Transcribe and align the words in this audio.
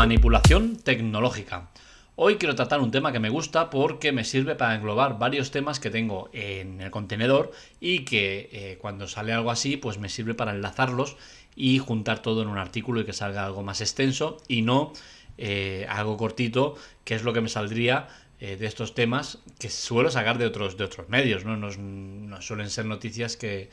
Manipulación 0.00 0.78
tecnológica. 0.78 1.68
Hoy 2.16 2.36
quiero 2.36 2.54
tratar 2.54 2.80
un 2.80 2.90
tema 2.90 3.12
que 3.12 3.20
me 3.20 3.28
gusta 3.28 3.68
porque 3.68 4.12
me 4.12 4.24
sirve 4.24 4.54
para 4.54 4.74
englobar 4.74 5.18
varios 5.18 5.50
temas 5.50 5.78
que 5.78 5.90
tengo 5.90 6.30
en 6.32 6.80
el 6.80 6.90
contenedor 6.90 7.52
y 7.80 8.06
que 8.06 8.48
eh, 8.50 8.78
cuando 8.80 9.06
sale 9.06 9.34
algo 9.34 9.50
así 9.50 9.76
pues 9.76 9.98
me 9.98 10.08
sirve 10.08 10.32
para 10.32 10.52
enlazarlos 10.52 11.18
y 11.54 11.80
juntar 11.80 12.20
todo 12.22 12.40
en 12.40 12.48
un 12.48 12.56
artículo 12.56 13.02
y 13.02 13.04
que 13.04 13.12
salga 13.12 13.44
algo 13.44 13.62
más 13.62 13.82
extenso 13.82 14.38
y 14.48 14.62
no 14.62 14.94
eh, 15.36 15.84
algo 15.90 16.16
cortito 16.16 16.76
que 17.04 17.14
es 17.14 17.22
lo 17.22 17.34
que 17.34 17.42
me 17.42 17.50
saldría 17.50 18.08
eh, 18.42 18.56
de 18.56 18.66
estos 18.66 18.94
temas 18.94 19.36
que 19.58 19.68
suelo 19.68 20.10
sacar 20.10 20.38
de 20.38 20.46
otros, 20.46 20.78
de 20.78 20.84
otros 20.84 21.10
medios, 21.10 21.44
¿no? 21.44 21.58
No, 21.58 22.40
suelen 22.40 22.70
ser 22.70 22.86
noticias 22.86 23.36
que, 23.36 23.68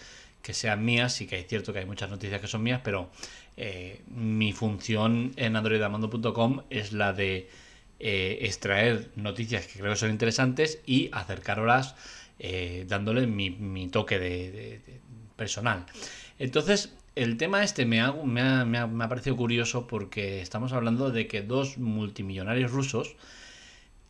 que 0.48 0.54
sean 0.54 0.80
mías 0.86 1.20
y 1.20 1.28
que 1.28 1.38
es 1.38 1.46
cierto 1.46 1.74
que 1.74 1.80
hay 1.80 1.86
muchas 1.86 2.10
noticias 2.10 2.40
que 2.40 2.48
son 2.48 2.64
mías, 2.64 2.80
pero 2.82 3.10
mi 4.08 4.54
función 4.54 5.34
en 5.36 5.56
androidamando.com 5.58 6.62
es 6.70 6.94
la 6.94 7.12
de 7.12 7.50
eh, 8.00 8.38
extraer 8.44 9.10
noticias 9.16 9.66
que 9.66 9.80
creo 9.80 9.94
que 9.94 9.98
son 9.98 10.12
interesantes 10.12 10.80
y 10.86 11.10
acercarlas 11.12 11.96
eh, 12.38 12.86
dándole 12.88 13.26
mi, 13.26 13.88
toque 13.88 14.20
de, 14.20 14.82
personal. 15.36 15.84
Entonces, 16.38 16.94
el 17.16 17.38
tema 17.38 17.64
este 17.64 17.88
me 17.88 18.00
ha, 18.00 18.12
me, 18.14 18.78
ha, 18.78 19.10
parecido 19.10 19.36
curioso 19.36 19.88
porque 19.88 20.42
estamos 20.42 20.74
hablando 20.74 21.10
de 21.10 21.26
que 21.26 21.42
dos 21.42 21.80
multimillonarios 21.80 22.70
rusos 22.72 23.16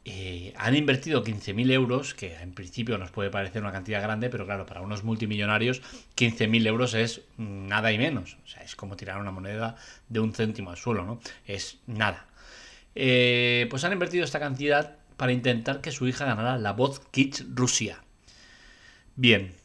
eh, 0.10 0.54
han 0.56 0.74
invertido 0.74 1.22
15.000 1.22 1.70
euros, 1.74 2.14
que 2.14 2.34
en 2.38 2.54
principio 2.54 2.98
nos 2.98 3.12
puede 3.12 3.30
parecer 3.30 3.62
una 3.62 3.74
cantidad 3.74 4.02
grande, 4.02 4.30
pero 4.30 4.46
claro, 4.46 4.66
para 4.66 4.80
unos 4.80 5.04
multimillonarios 5.04 5.82
15.000 6.16 6.66
euros 6.66 6.94
es 6.94 7.24
nada 7.36 7.92
y 7.92 7.98
menos. 7.98 8.38
O 8.46 8.48
sea, 8.48 8.64
es 8.64 8.78
como 8.78 8.96
tirar 8.96 9.20
una 9.20 9.32
moneda 9.32 9.76
de 10.08 10.22
un 10.22 10.34
céntimo 10.34 10.70
al 10.70 10.78
suelo, 10.78 11.04
¿no? 11.04 11.20
Es 11.46 11.80
nada. 11.88 12.26
Eh, 12.96 13.68
pues 13.70 13.84
han 13.84 13.92
invertido 13.92 14.24
esta 14.24 14.40
cantidad 14.40 14.96
para 15.18 15.34
intentar 15.34 15.82
que 15.82 15.92
su 15.92 16.08
hija 16.08 16.24
ganara 16.24 16.58
la 16.58 16.72
voz 16.72 17.02
Kids 17.12 17.44
Rusia. 17.54 18.02
Bien, 19.18 19.56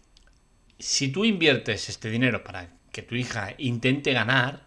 si 0.81 1.06
tú 1.12 1.25
inviertes 1.25 1.89
este 1.89 2.11
dinero 2.11 2.43
para 2.43 2.69
que 2.91 3.03
tu 3.03 3.15
hija 3.15 3.55
intente 3.59 4.12
ganar, 4.12 4.65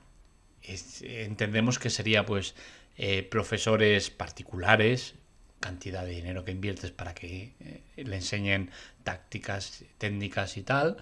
entendemos 0.62 1.80
que 1.80 1.90
sería 1.90 2.26
pues 2.26 2.56
eh, 2.96 3.24
profesores 3.24 4.10
particulares, 4.10 5.16
cantidad 5.60 6.06
de 6.06 6.12
dinero 6.12 6.46
que 6.46 6.52
inviertes 6.52 6.92
para 6.92 7.14
que 7.14 7.54
eh, 7.60 7.82
le 8.04 8.16
enseñen 8.16 8.72
tácticas, 9.04 9.84
técnicas 9.98 10.58
y 10.58 10.64
tal, 10.64 10.98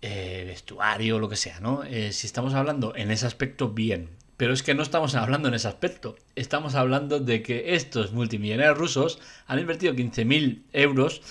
vestuario, 0.00 1.20
lo 1.20 1.28
que 1.28 1.36
sea, 1.36 1.60
¿no? 1.60 1.84
si 1.84 2.26
estamos 2.26 2.54
hablando 2.54 2.96
en 2.96 3.12
ese 3.12 3.24
aspecto, 3.24 3.68
bien. 3.68 4.08
Pero 4.36 4.52
es 4.52 4.64
que 4.64 4.74
no 4.74 4.82
estamos 4.82 5.14
hablando 5.14 5.46
en 5.46 5.54
ese 5.54 5.68
aspecto. 5.68 6.16
Estamos 6.34 6.74
hablando 6.74 7.20
de 7.20 7.42
que 7.42 7.74
estos 7.76 8.10
multimillonarios 8.10 8.76
rusos 8.76 9.20
han 9.46 9.60
invertido 9.60 9.94
15.000 9.94 10.62
euros 10.72 11.22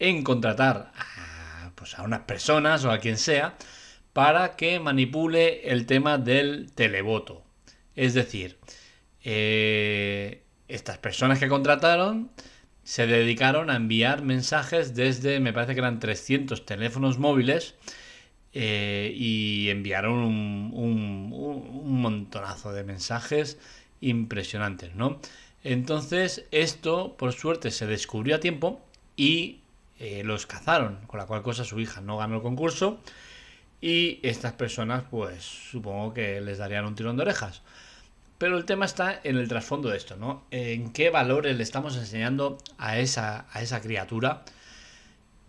en 0.00 0.24
contratar 0.24 0.92
pues 1.76 1.96
a 1.98 2.02
unas 2.02 2.22
personas 2.22 2.84
o 2.84 2.90
a 2.90 2.98
quien 2.98 3.18
sea 3.18 3.56
para 4.12 4.56
que 4.56 4.80
manipule 4.80 5.70
el 5.70 5.86
tema 5.86 6.18
del 6.18 6.72
televoto. 6.72 7.44
Es 7.94 8.14
decir, 8.14 8.58
eh, 9.22 10.42
estas 10.68 10.98
personas 10.98 11.38
que 11.38 11.48
contrataron 11.48 12.30
se 12.82 13.06
dedicaron 13.06 13.68
a 13.70 13.76
enviar 13.76 14.22
mensajes 14.22 14.94
desde, 14.94 15.40
me 15.40 15.52
parece 15.52 15.74
que 15.74 15.80
eran 15.80 15.98
300 15.98 16.64
teléfonos 16.64 17.18
móviles 17.18 17.74
eh, 18.52 19.12
y 19.14 19.68
enviaron 19.70 20.18
un, 20.18 22.00
montonazo 22.00 22.72
de 22.72 22.84
mensajes 22.84 23.58
impresionantes, 24.00 24.94
¿no? 24.94 25.20
Entonces, 25.64 26.44
esto, 26.52 27.16
por 27.16 27.32
suerte, 27.32 27.72
se 27.72 27.86
descubrió 27.86 28.36
a 28.36 28.40
tiempo 28.40 28.80
y 29.16 29.60
eh, 29.98 30.22
los 30.24 30.46
cazaron, 30.46 31.00
con 31.08 31.18
la 31.18 31.26
cual 31.26 31.42
cosa 31.42 31.64
su 31.64 31.80
hija 31.80 32.00
no 32.00 32.18
ganó 32.18 32.36
el 32.36 32.42
concurso 32.42 33.00
y 33.80 34.20
estas 34.22 34.52
personas, 34.52 35.04
pues 35.10 35.42
supongo 35.42 36.14
que 36.14 36.40
les 36.40 36.58
darían 36.58 36.86
un 36.86 36.94
tirón 36.94 37.16
de 37.16 37.22
orejas. 37.22 37.62
Pero 38.38 38.58
el 38.58 38.64
tema 38.64 38.84
está 38.84 39.20
en 39.24 39.36
el 39.36 39.48
trasfondo 39.48 39.88
de 39.88 39.96
esto, 39.96 40.16
¿no? 40.16 40.44
En 40.50 40.92
qué 40.92 41.10
valores 41.10 41.56
le 41.56 41.62
estamos 41.62 41.96
enseñando 41.96 42.58
a 42.76 42.98
esa, 42.98 43.46
a 43.50 43.62
esa 43.62 43.80
criatura 43.80 44.44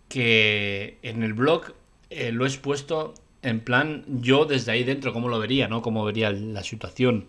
que 0.08 0.98
en 1.02 1.22
el 1.22 1.34
blog 1.34 1.74
eh, 2.08 2.32
lo 2.32 2.44
he 2.44 2.48
expuesto 2.48 3.14
en 3.42 3.60
plan 3.60 4.04
yo 4.06 4.46
desde 4.46 4.72
ahí 4.72 4.84
dentro, 4.84 5.12
cómo 5.12 5.28
lo 5.28 5.38
vería, 5.38 5.68
¿no? 5.68 5.82
Cómo 5.82 6.04
vería 6.04 6.30
la 6.30 6.62
situación. 6.62 7.26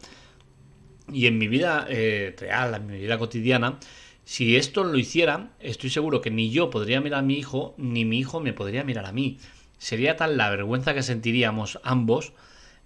Y 1.12 1.28
en 1.28 1.38
mi 1.38 1.48
vida 1.48 1.86
eh, 1.90 2.36
real, 2.40 2.76
en 2.76 2.88
mi 2.88 3.00
vida 3.00 3.18
cotidiana, 3.18 3.80
si 4.24 4.56
esto 4.56 4.84
lo 4.84 4.98
hiciera, 4.98 5.52
estoy 5.60 5.90
seguro 5.90 6.22
que 6.22 6.32
ni 6.32 6.52
yo 6.52 6.70
podría 6.70 7.02
mirar 7.02 7.20
a 7.20 7.24
mi 7.24 7.36
hijo, 7.36 7.74
ni 7.78 8.06
mi 8.06 8.20
hijo 8.20 8.40
me 8.40 8.54
podría 8.54 8.84
mirar 8.84 9.06
a 9.06 9.12
mí. 9.12 9.40
Sería 9.78 10.16
tal 10.16 10.38
la 10.38 10.50
vergüenza 10.50 10.94
que 10.94 11.04
sentiríamos 11.04 11.80
ambos, 11.84 12.34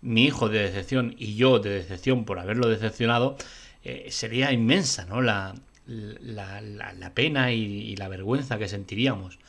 mi 0.03 0.25
hijo 0.25 0.49
de 0.49 0.59
decepción 0.59 1.15
y 1.17 1.35
yo 1.35 1.57
de 1.57 1.71
decepción 1.71 2.25
por 2.25 2.37
haberlo 2.37 2.69
decepcionado, 2.69 3.37
eh, 3.83 4.07
sería 4.11 4.51
inmensa, 4.51 5.05
¿no? 5.05 5.21
La, 5.21 5.55
la, 5.85 7.11
pena 7.13 7.51
y 7.51 7.95
la 7.95 8.07
vergüenza 8.07 8.57
que 8.57 8.67
sentiríamos. 8.67 9.39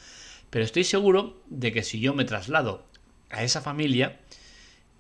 Pero 0.51 0.65
estoy 0.65 0.85
seguro 0.85 1.43
de 1.49 1.73
que 1.73 1.83
si 1.83 2.01
yo 2.01 2.15
me 2.15 2.25
traslado 2.25 2.87
a 3.31 3.43
esa 3.43 3.61
familia, 3.61 4.21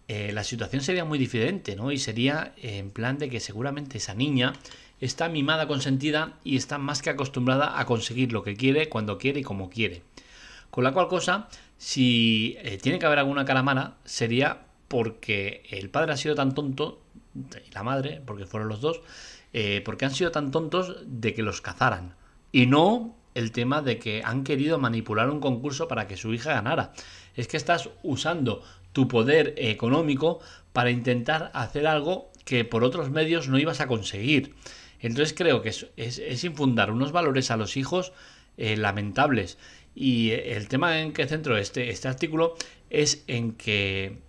eh, 0.08 0.32
la 0.32 0.44
situación 0.44 0.82
sería 0.82 1.04
muy 1.04 1.18
diferente, 1.18 1.76
¿no? 1.76 1.90
Y 1.90 1.98
sería 1.98 2.52
en 2.56 2.90
plan 2.90 3.18
de 3.18 3.30
que 3.30 3.40
seguramente 3.40 3.98
esa 3.98 4.14
niña 4.14 4.52
está 5.00 5.28
mimada, 5.28 5.66
consentida 5.66 6.38
y 6.44 6.56
está 6.56 6.78
más 6.78 7.02
que 7.02 7.10
acostumbrada 7.10 7.78
a 7.78 7.86
conseguir 7.86 8.32
lo 8.32 8.42
que 8.42 8.56
quiere, 8.56 8.88
cuando 8.88 9.16
quiere 9.16 9.40
y 9.40 9.42
como 9.44 9.70
quiere. 9.70 10.02
Con 10.70 10.84
la 10.84 10.92
cual 10.92 11.08
cosa, 11.08 11.48
si 11.78 12.56
eh, 12.58 12.78
tiene 12.82 12.98
que 12.98 13.06
haber 13.06 13.20
alguna 13.20 13.44
cara 13.44 13.62
mala, 13.62 13.96
sería 14.04 14.66
porque 14.94 15.64
el 15.70 15.90
padre 15.90 16.12
ha 16.12 16.16
sido 16.16 16.36
tan 16.36 16.54
tonto, 16.54 17.02
y 17.34 17.74
la 17.74 17.82
madre, 17.82 18.22
porque 18.24 18.46
fueron 18.46 18.68
los 18.68 18.80
dos, 18.80 19.00
eh, 19.52 19.82
porque 19.84 20.04
han 20.04 20.12
sido 20.14 20.30
tan 20.30 20.52
tontos 20.52 20.98
de 21.04 21.34
que 21.34 21.42
los 21.42 21.60
cazaran. 21.60 22.14
Y 22.52 22.66
no 22.66 23.16
el 23.34 23.50
tema 23.50 23.82
de 23.82 23.98
que 23.98 24.22
han 24.24 24.44
querido 24.44 24.78
manipular 24.78 25.30
un 25.30 25.40
concurso 25.40 25.88
para 25.88 26.06
que 26.06 26.16
su 26.16 26.32
hija 26.32 26.52
ganara. 26.52 26.92
Es 27.34 27.48
que 27.48 27.56
estás 27.56 27.90
usando 28.04 28.62
tu 28.92 29.08
poder 29.08 29.54
económico 29.56 30.38
para 30.72 30.92
intentar 30.92 31.50
hacer 31.54 31.88
algo 31.88 32.30
que 32.44 32.64
por 32.64 32.84
otros 32.84 33.10
medios 33.10 33.48
no 33.48 33.58
ibas 33.58 33.80
a 33.80 33.88
conseguir. 33.88 34.54
Entonces 35.00 35.34
creo 35.36 35.60
que 35.60 35.70
es, 35.70 36.44
infundar 36.44 36.92
unos 36.92 37.10
valores 37.10 37.50
a 37.50 37.56
los 37.56 37.76
hijos 37.76 38.12
eh, 38.58 38.76
lamentables. 38.76 39.58
Y 39.92 40.30
el 40.30 40.68
tema 40.68 41.00
en 41.00 41.12
que 41.12 41.26
centro 41.26 41.56
este, 41.56 41.90
este 41.90 42.06
artículo 42.06 42.54
es 42.90 43.24
en 43.26 43.54
que 43.54 44.22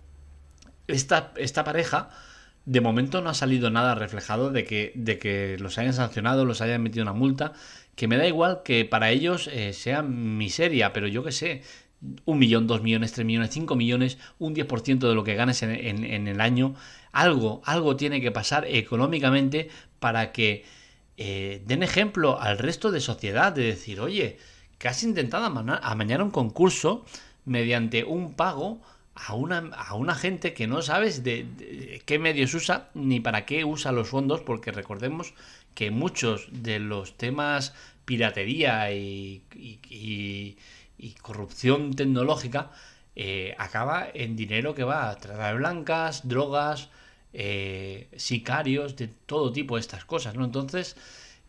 esta, 0.88 1.32
esta 1.36 1.64
pareja 1.64 2.10
de 2.66 2.80
momento 2.80 3.22
no 3.22 3.30
ha 3.30 3.34
salido 3.34 3.70
nada 3.70 3.94
reflejado 3.94 4.50
de 4.50 4.64
que, 4.64 4.92
de 4.96 5.18
que 5.18 5.56
los 5.58 5.78
hayan 5.78 5.94
sancionado, 5.94 6.44
los 6.44 6.60
hayan 6.60 6.82
metido 6.82 7.04
una 7.04 7.12
multa, 7.12 7.52
que 7.94 8.08
me 8.08 8.16
da 8.16 8.26
igual 8.26 8.62
que 8.64 8.84
para 8.84 9.10
ellos 9.10 9.48
eh, 9.52 9.72
sea 9.72 10.02
miseria, 10.02 10.92
pero 10.92 11.06
yo 11.06 11.22
que 11.22 11.32
sé, 11.32 11.62
un 12.24 12.38
millón, 12.38 12.66
dos 12.66 12.82
millones, 12.82 13.12
tres 13.12 13.24
millones, 13.24 13.50
cinco 13.50 13.76
millones, 13.76 14.18
un 14.38 14.54
10% 14.54 15.08
de 15.08 15.14
lo 15.14 15.24
que 15.24 15.34
ganes 15.34 15.62
en, 15.62 16.28
el 16.28 16.40
año, 16.40 16.74
algo, 17.12 17.62
algo 17.64 17.96
tiene 17.96 18.20
que 18.20 18.32
pasar 18.32 18.66
económicamente 18.66 19.68
para 19.98 20.32
que 20.32 20.64
eh, 21.16 21.62
den 21.66 21.82
ejemplo 21.82 22.40
al 22.40 22.58
resto 22.58 22.90
de 22.90 23.00
sociedad 23.00 23.52
de 23.52 23.62
decir, 23.62 24.00
oye, 24.00 24.38
que 24.78 24.88
has 24.88 25.02
intentado 25.02 25.46
amañar 25.46 26.22
un 26.22 26.30
concurso 26.30 27.04
mediante 27.44 28.04
un 28.04 28.34
pago 28.34 28.82
a 29.16 29.34
una, 29.34 29.70
a 29.74 29.94
una 29.94 30.14
gente 30.14 30.52
que 30.52 30.66
no 30.66 30.82
sabes 30.82 31.24
de, 31.24 32.02
qué 32.04 32.18
medios 32.18 32.54
usa 32.54 32.90
ni 32.94 33.18
para 33.20 33.46
qué 33.46 33.64
usa 33.64 33.90
los 33.92 34.08
fondos, 34.08 34.42
porque 34.42 34.72
recordemos 34.72 35.34
que 35.74 35.90
muchos 35.90 36.48
de 36.52 36.78
los 36.78 37.16
temas 37.16 37.74
piratería 38.04 38.92
y, 38.92 39.42
corrupción 41.22 41.94
tecnológica 41.94 42.70
eh, 43.16 43.54
acaba 43.58 44.06
en 44.12 44.36
dinero 44.36 44.74
que 44.74 44.84
va 44.84 45.10
a 45.10 45.16
trata 45.16 45.48
de 45.48 45.54
blancas, 45.54 46.28
drogas, 46.28 46.90
eh, 47.32 48.08
sicarios, 48.16 48.96
de 48.96 49.08
todo 49.08 49.52
tipo 49.52 49.76
de 49.76 49.80
estas 49.80 50.04
cosas, 50.04 50.34
¿no? 50.34 50.44
Entonces, 50.44 50.96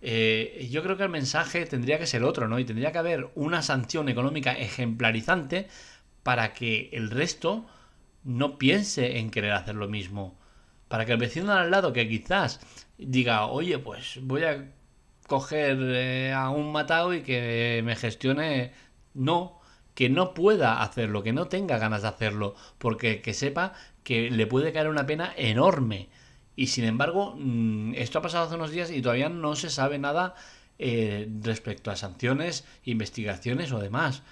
eh, 0.02 0.68
yo 0.72 0.84
creo 0.84 0.98
que 0.98 1.04
el 1.04 1.10
mensaje 1.10 1.66
tendría 1.66 2.00
que 2.00 2.08
ser 2.08 2.24
otro, 2.24 2.48
¿no? 2.48 2.60
Y 2.60 2.66
tendría 2.66 2.92
que 2.92 2.98
haber 2.98 3.30
una 3.36 3.62
sanción 3.62 4.10
económica 4.10 4.54
ejemplarizante 4.54 5.68
para 6.28 6.52
que 6.52 6.90
el 6.92 7.10
resto 7.10 7.66
no 8.26 8.58
piense 8.58 9.20
en 9.20 9.32
querer 9.32 9.54
hacer 9.54 9.76
lo 9.76 9.88
mismo. 9.88 10.38
Para 10.90 11.06
que 11.06 11.14
el 11.14 11.20
vecino 11.20 11.54
al 11.54 11.72
lado 11.72 11.94
que 11.94 12.10
quizás 12.10 12.60
diga, 12.98 13.46
oye, 13.46 13.80
pues 13.80 14.20
voy 14.24 14.44
a 14.44 14.70
coger 15.26 15.78
eh, 15.80 16.34
a 16.34 16.50
un 16.50 16.74
matado 16.74 17.14
y 17.14 17.22
que 17.22 17.82
me 17.86 17.96
gestione. 17.96 18.74
No, 19.14 19.62
que 19.96 20.10
no 20.10 20.34
pueda 20.34 20.82
hacerlo, 20.82 21.24
que 21.24 21.32
no 21.32 21.48
tenga 21.48 21.78
ganas 21.78 22.02
de 22.02 22.10
hacerlo, 22.10 22.56
porque 22.78 23.22
que 23.22 23.34
sepa 23.34 23.72
que 24.04 24.30
le 24.30 24.48
puede 24.48 24.74
caer 24.74 24.90
una 24.90 25.06
pena 25.06 25.32
enorme. 25.38 26.10
Y 26.58 26.68
sin 26.68 26.84
embargo, 26.84 27.36
mm, 27.38 27.94
esto 27.96 28.20
ha 28.20 28.22
pasado 28.22 28.48
hace 28.48 28.56
unos 28.56 28.72
días 28.72 28.92
y 28.92 29.02
todavía 29.02 29.30
no 29.30 29.56
se 29.56 29.70
sabe 29.70 29.98
nada 29.98 30.36
eh, 30.78 31.30
respecto 31.42 31.90
a 31.90 31.96
sanciones, 31.96 32.66
investigaciones 32.84 33.72
o 33.72 33.80
demás. 33.80 34.24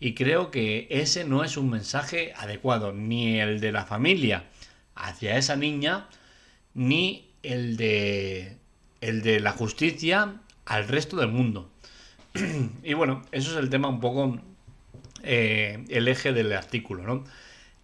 Y 0.00 0.14
creo 0.14 0.50
que 0.50 0.88
ese 0.90 1.24
no 1.24 1.44
es 1.44 1.58
un 1.58 1.70
mensaje 1.70 2.32
adecuado, 2.36 2.92
ni 2.92 3.38
el 3.38 3.60
de 3.60 3.70
la 3.70 3.84
familia 3.84 4.44
hacia 4.94 5.36
esa 5.36 5.56
niña, 5.56 6.08
ni 6.74 7.28
el 7.42 7.76
de, 7.76 8.56
el 9.02 9.20
de 9.22 9.40
la 9.40 9.52
justicia 9.52 10.40
al 10.64 10.88
resto 10.88 11.16
del 11.16 11.28
mundo. 11.28 11.70
y 12.82 12.94
bueno, 12.94 13.22
eso 13.30 13.50
es 13.50 13.56
el 13.58 13.68
tema 13.68 13.88
un 13.88 14.00
poco 14.00 14.40
eh, 15.22 15.84
el 15.88 16.08
eje 16.08 16.32
del 16.32 16.52
artículo, 16.54 17.02
¿no? 17.02 17.24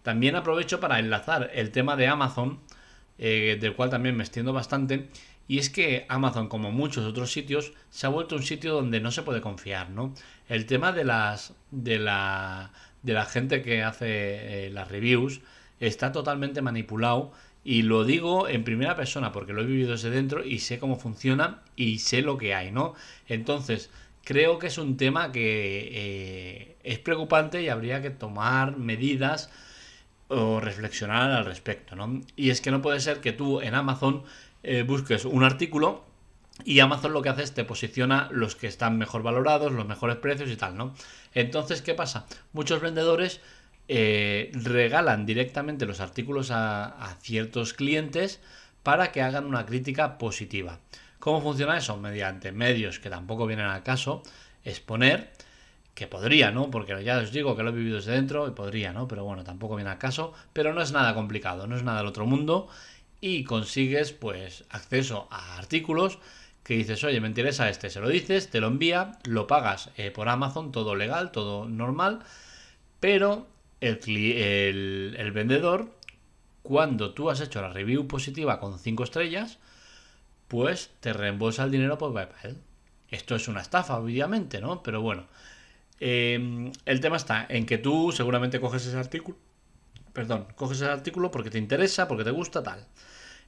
También 0.01 0.35
aprovecho 0.35 0.79
para 0.79 0.99
enlazar 0.99 1.51
el 1.53 1.71
tema 1.71 1.95
de 1.95 2.07
Amazon, 2.07 2.59
eh, 3.19 3.57
del 3.59 3.75
cual 3.75 3.89
también 3.89 4.15
me 4.15 4.23
extiendo 4.23 4.53
bastante, 4.53 5.09
y 5.47 5.59
es 5.59 5.69
que 5.69 6.05
Amazon, 6.09 6.49
como 6.49 6.71
muchos 6.71 7.05
otros 7.05 7.31
sitios, 7.31 7.73
se 7.89 8.05
ha 8.05 8.09
vuelto 8.09 8.35
un 8.35 8.43
sitio 8.43 8.73
donde 8.73 8.99
no 8.99 9.11
se 9.11 9.23
puede 9.23 9.41
confiar, 9.41 9.89
¿no? 9.89 10.13
El 10.49 10.65
tema 10.65 10.91
de 10.91 11.05
las 11.05 11.53
de 11.71 11.99
la 11.99 12.71
de 13.03 13.13
la 13.13 13.25
gente 13.25 13.61
que 13.61 13.83
hace 13.83 14.67
eh, 14.67 14.69
las 14.71 14.89
reviews 14.89 15.41
está 15.79 16.11
totalmente 16.11 16.61
manipulado 16.61 17.31
y 17.63 17.83
lo 17.83 18.03
digo 18.03 18.47
en 18.47 18.63
primera 18.63 18.95
persona 18.95 19.31
porque 19.31 19.53
lo 19.53 19.61
he 19.61 19.65
vivido 19.65 19.91
desde 19.91 20.09
dentro 20.09 20.43
y 20.43 20.59
sé 20.59 20.79
cómo 20.79 20.97
funciona 20.97 21.61
y 21.75 21.99
sé 21.99 22.21
lo 22.21 22.37
que 22.37 22.53
hay, 22.55 22.71
¿no? 22.71 22.95
Entonces, 23.27 23.89
creo 24.23 24.59
que 24.59 24.67
es 24.67 24.77
un 24.77 24.97
tema 24.97 25.31
que 25.31 25.89
eh, 25.91 26.77
es 26.83 26.99
preocupante 26.99 27.61
y 27.61 27.69
habría 27.69 28.01
que 28.01 28.09
tomar 28.09 28.77
medidas 28.77 29.49
o 30.29 30.59
reflexionar 30.59 31.31
al 31.31 31.45
respecto, 31.45 31.95
¿no? 31.95 32.21
Y 32.35 32.49
es 32.49 32.61
que 32.61 32.71
no 32.71 32.81
puede 32.81 32.99
ser 32.99 33.21
que 33.21 33.31
tú 33.31 33.61
en 33.61 33.75
Amazon 33.75 34.23
eh, 34.67 34.83
busques 34.83 35.25
un 35.25 35.43
artículo 35.43 36.03
y 36.65 36.79
Amazon 36.79 37.13
lo 37.13 37.21
que 37.21 37.29
hace 37.29 37.43
es 37.43 37.53
te 37.53 37.63
posiciona 37.63 38.27
los 38.31 38.55
que 38.55 38.67
están 38.67 38.97
mejor 38.97 39.23
valorados, 39.23 39.71
los 39.71 39.87
mejores 39.87 40.17
precios 40.17 40.49
y 40.49 40.57
tal, 40.57 40.75
¿no? 40.75 40.93
Entonces, 41.33 41.81
¿qué 41.81 41.93
pasa? 41.93 42.25
Muchos 42.51 42.81
vendedores 42.81 43.39
eh, 43.87 44.51
regalan 44.53 45.25
directamente 45.25 45.85
los 45.85 46.01
artículos 46.01 46.51
a 46.51 47.15
ciertos 47.21 47.73
clientes 47.73 48.41
para 48.83 49.11
que 49.11 49.21
hagan 49.21 49.45
una 49.45 49.65
crítica 49.65 50.17
positiva. 50.17 50.79
¿Cómo 51.19 51.41
funciona 51.41 51.77
eso? 51.77 51.97
Mediante 51.97 52.51
medios 52.51 52.99
que 52.99 53.09
tampoco 53.09 53.47
vienen 53.47 53.67
al 53.67 53.83
caso, 53.83 54.21
exponer, 54.63 55.31
que 55.97 56.07
podría, 56.07 56.51
¿no? 56.51 56.69
Porque 56.69 57.03
ya 57.03 57.17
os 57.17 57.31
digo 57.31 57.55
que 57.55 57.63
lo 57.63 57.69
he 57.71 57.73
vivido 57.73 57.95
desde 57.95 58.11
dentro 58.11 58.47
y 58.47 58.51
podría, 58.51 58.93
¿no? 58.93 59.07
Pero 59.07 59.23
bueno, 59.23 59.43
tampoco 59.43 59.75
viene 59.75 59.89
al 59.89 59.97
caso, 59.97 60.31
pero 60.53 60.71
no 60.73 60.81
es 60.81 60.91
nada 60.91 61.15
complicado, 61.15 61.65
no 61.65 61.75
es 61.75 61.81
nada 61.81 61.97
del 61.97 62.07
otro 62.07 62.27
mundo 62.27 62.67
y 63.21 63.43
consigues 63.43 64.13
pues 64.13 64.65
acceso 64.69 65.27
a 65.31 65.57
artículos 65.57 66.19
que 66.63 66.75
dices, 66.75 67.03
oye, 67.05 67.21
me 67.21 67.29
interesa 67.29 67.69
este, 67.69 67.89
se 67.89 68.01
lo 68.01 68.09
dices, 68.09 68.49
te 68.49 68.59
lo 68.59 68.67
envía, 68.67 69.19
lo 69.23 69.47
pagas 69.47 69.89
eh, 69.95 70.11
por 70.11 70.27
Amazon, 70.27 70.73
todo 70.73 70.95
legal, 70.95 71.31
todo 71.31 71.67
normal, 71.67 72.19
pero 72.99 73.47
el, 73.79 75.15
el, 75.17 75.31
vendedor, 75.31 75.93
cuando 76.63 77.13
tú 77.13 77.29
has 77.29 77.39
hecho 77.39 77.61
la 77.61 77.71
review 77.71 78.07
positiva 78.07 78.59
con 78.59 78.79
5 78.79 79.03
estrellas, 79.03 79.59
pues 80.47 80.91
te 80.99 81.13
reembolsa 81.13 81.63
el 81.63 81.71
dinero 81.71 81.97
por 81.97 82.13
PayPal. 82.13 82.57
Esto 83.09 83.35
es 83.35 83.47
una 83.47 83.61
estafa, 83.61 83.97
obviamente, 83.97 84.59
¿no? 84.59 84.83
Pero 84.83 85.01
bueno, 85.01 85.27
em, 85.99 86.71
el 86.85 86.99
tema 86.99 87.17
está 87.17 87.45
en 87.47 87.65
que 87.65 87.77
tú 87.77 88.11
seguramente 88.11 88.59
coges 88.59 88.85
ese 88.85 88.97
artículo, 88.97 89.37
perdón, 90.17 90.47
coges 90.55 90.81
ese 90.81 90.89
artículo 90.89 91.29
porque 91.29 91.51
te 91.51 91.59
interesa, 91.59 92.07
porque 92.07 92.23
te 92.23 92.31
gusta, 92.31 92.63
tal. 92.63 92.83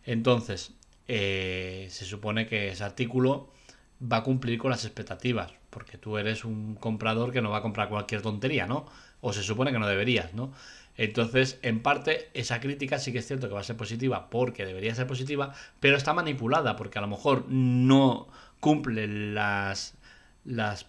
Entonces, 0.06 0.74
eh, 1.08 1.88
se 1.90 2.06
supone 2.06 2.46
que 2.46 2.70
ese 2.70 2.84
artículo 2.84 3.52
va 4.00 4.18
a 4.18 4.24
cumplir 4.24 4.60
con 4.60 4.70
las 4.70 4.86
expectativas, 4.86 5.52
porque 5.72 5.98
tú 5.98 6.20
eres 6.20 6.46
un 6.46 6.76
comprador 6.76 7.32
que 7.32 7.42
no 7.42 7.50
va 7.50 7.58
a 7.58 7.62
comprar 7.64 7.90
cualquier 7.90 8.22
tontería, 8.22 8.68
¿no? 8.68 8.86
O 9.20 9.34
se 9.34 9.42
supone 9.42 9.72
que 9.72 9.80
no 9.80 9.88
deberías, 9.88 10.36
¿no? 10.36 10.54
Entonces, 10.96 11.58
en 11.64 11.82
parte, 11.82 12.30
esa 12.36 12.60
crítica 12.60 13.00
sí 13.00 13.12
que 13.12 13.18
es 13.18 13.26
cierto 13.26 13.48
que 13.48 13.56
va 13.56 13.62
a 13.62 13.64
ser 13.64 13.76
positiva 13.76 14.30
porque 14.30 14.64
debería 14.64 14.94
ser 14.94 15.08
positiva, 15.08 15.56
pero 15.80 15.98
está 15.98 16.14
manipulada 16.14 16.76
porque 16.76 17.00
a 17.00 17.02
lo 17.02 17.08
mejor 17.08 17.46
no 17.50 18.28
cumple 18.60 19.08
las 19.08 19.96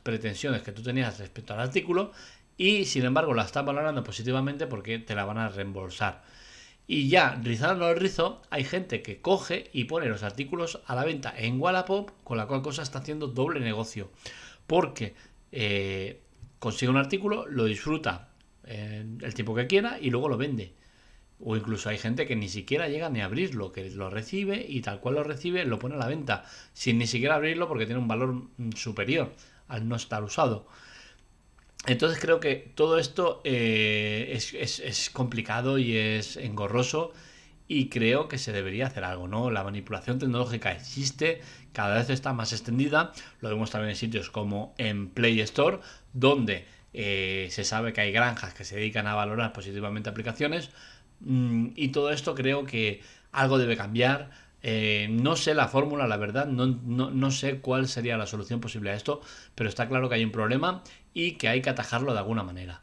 pretensiones 0.02 0.60
que 0.60 0.72
tú 0.72 0.82
tenías 0.82 1.18
respecto 1.18 1.54
al 1.54 1.60
artículo 1.60 2.12
y 2.60 2.84
sin 2.84 3.06
embargo 3.06 3.32
la 3.32 3.44
está 3.44 3.62
valorando 3.62 4.04
positivamente 4.04 4.66
porque 4.66 4.98
te 4.98 5.14
la 5.14 5.24
van 5.24 5.38
a 5.38 5.48
reembolsar. 5.48 6.22
Y 6.86 7.08
ya, 7.08 7.40
rizando 7.42 7.88
el 7.88 7.98
rizo, 7.98 8.42
hay 8.50 8.64
gente 8.64 9.00
que 9.00 9.22
coge 9.22 9.70
y 9.72 9.84
pone 9.84 10.10
los 10.10 10.22
artículos 10.22 10.82
a 10.84 10.94
la 10.94 11.06
venta 11.06 11.32
en 11.34 11.58
Wallapop, 11.58 12.10
con 12.22 12.36
la 12.36 12.46
cual 12.46 12.60
cosa 12.60 12.82
está 12.82 12.98
haciendo 12.98 13.28
doble 13.28 13.60
negocio. 13.60 14.10
Porque 14.66 15.14
eh, 15.52 16.20
consigue 16.58 16.90
un 16.90 16.98
artículo, 16.98 17.46
lo 17.46 17.64
disfruta 17.64 18.28
el 18.64 19.32
tiempo 19.32 19.54
que 19.54 19.66
quiera 19.66 19.98
y 19.98 20.10
luego 20.10 20.28
lo 20.28 20.36
vende. 20.36 20.74
O 21.42 21.56
incluso 21.56 21.88
hay 21.88 21.96
gente 21.96 22.26
que 22.26 22.36
ni 22.36 22.50
siquiera 22.50 22.88
llega 22.88 23.08
ni 23.08 23.22
a 23.22 23.24
abrirlo, 23.24 23.72
que 23.72 23.88
lo 23.88 24.10
recibe 24.10 24.66
y 24.68 24.82
tal 24.82 25.00
cual 25.00 25.14
lo 25.14 25.24
recibe 25.24 25.64
lo 25.64 25.78
pone 25.78 25.94
a 25.94 25.98
la 25.98 26.08
venta, 26.08 26.44
sin 26.74 26.98
ni 26.98 27.06
siquiera 27.06 27.36
abrirlo 27.36 27.68
porque 27.68 27.86
tiene 27.86 28.02
un 28.02 28.08
valor 28.08 28.34
mm, 28.34 28.72
superior 28.72 29.32
al 29.66 29.88
no 29.88 29.96
estar 29.96 30.22
usado. 30.22 30.66
Entonces 31.86 32.20
creo 32.20 32.40
que 32.40 32.56
todo 32.74 32.98
esto 32.98 33.40
eh, 33.44 34.32
es, 34.32 35.10
complicado 35.10 35.78
y 35.78 35.96
es 35.96 36.36
engorroso 36.36 37.12
y 37.68 37.88
creo 37.88 38.28
que 38.28 38.36
se 38.36 38.52
debería 38.52 38.86
hacer 38.86 39.04
algo, 39.04 39.28
¿no? 39.28 39.50
La 39.50 39.64
manipulación 39.64 40.18
tecnológica 40.18 40.72
existe, 40.72 41.40
cada 41.72 41.96
vez 41.96 42.10
está 42.10 42.32
más 42.32 42.52
extendida, 42.52 43.12
lo 43.40 43.48
vemos 43.48 43.70
también 43.70 43.90
en 43.90 43.96
sitios 43.96 44.28
como 44.30 44.74
en 44.76 45.08
Play 45.08 45.40
Store, 45.40 45.78
donde 46.12 46.66
eh, 46.92 47.48
se 47.50 47.64
sabe 47.64 47.92
que 47.92 48.02
hay 48.02 48.12
granjas 48.12 48.52
que 48.52 48.64
se 48.64 48.76
dedican 48.76 49.06
a 49.06 49.14
valorar 49.14 49.52
positivamente 49.52 50.10
aplicaciones 50.10 50.70
mm, 51.20 51.68
y 51.76 51.88
todo 51.88 52.10
esto 52.10 52.34
creo 52.34 52.66
que 52.66 53.00
algo 53.32 53.58
debe 53.58 53.76
cambiar. 53.76 54.30
Eh, 54.62 55.08
no 55.10 55.36
sé 55.36 55.54
la 55.54 55.68
fórmula, 55.68 56.06
la 56.06 56.16
verdad, 56.16 56.46
no, 56.46 56.66
no, 56.66 57.30
sé 57.30 57.60
cuál 57.60 57.88
sería 57.88 58.16
la 58.18 58.26
solución 58.26 58.60
posible 58.60 58.90
a 58.90 58.94
esto, 58.94 59.22
pero 59.54 59.68
está 59.68 59.88
claro 59.88 60.08
que 60.08 60.16
hay 60.16 60.24
un 60.24 60.32
problema 60.32 60.82
y 61.14 61.32
que 61.32 61.48
hay 61.48 61.62
que 61.62 61.70
atajarlo 61.70 62.12
de 62.12 62.18
alguna 62.18 62.42
manera. 62.42 62.82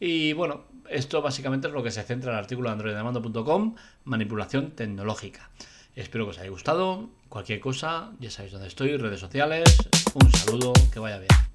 Y 0.00 0.32
bueno, 0.32 0.64
esto 0.88 1.20
básicamente 1.22 1.66
es 1.66 1.74
lo 1.74 1.82
que 1.82 1.90
se 1.90 2.02
centra 2.04 2.30
en 2.30 2.38
el 2.38 2.42
artículo 2.42 2.68
de 2.68 2.74
androidemando.com, 2.74 3.74
manipulación 4.04 4.70
tecnológica. 4.72 5.50
Espero 5.96 6.24
que 6.24 6.30
os 6.30 6.38
haya 6.38 6.50
gustado. 6.50 7.10
Cualquier 7.28 7.58
cosa, 7.58 8.12
ya 8.20 8.30
sabéis 8.30 8.52
dónde 8.52 8.68
estoy, 8.68 8.96
redes 8.96 9.18
sociales. 9.18 9.76
Un 10.14 10.30
saludo, 10.30 10.72
que 10.92 11.00
vaya 11.00 11.18
bien. 11.18 11.47